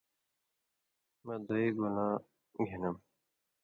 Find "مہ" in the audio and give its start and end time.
1.25-1.35